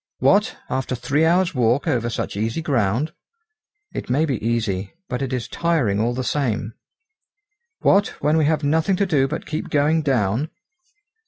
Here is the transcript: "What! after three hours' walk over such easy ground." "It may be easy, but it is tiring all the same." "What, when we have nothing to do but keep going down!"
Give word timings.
"What! 0.17 0.57
after 0.67 0.95
three 0.95 1.25
hours' 1.25 1.53
walk 1.53 1.87
over 1.87 2.09
such 2.09 2.35
easy 2.35 2.63
ground." 2.63 3.11
"It 3.93 4.09
may 4.09 4.25
be 4.25 4.43
easy, 4.43 4.93
but 5.07 5.21
it 5.21 5.31
is 5.31 5.47
tiring 5.47 5.99
all 5.99 6.15
the 6.15 6.23
same." 6.23 6.73
"What, 7.81 8.07
when 8.19 8.35
we 8.35 8.45
have 8.45 8.63
nothing 8.63 8.95
to 8.95 9.05
do 9.05 9.27
but 9.27 9.45
keep 9.45 9.69
going 9.69 10.01
down!" 10.01 10.49